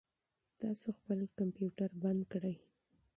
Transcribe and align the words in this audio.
تاسو 0.59 0.87
خپل 0.97 1.19
کمپیوټر 1.39 1.89
بند 2.03 2.21
کړئ. 2.31 2.55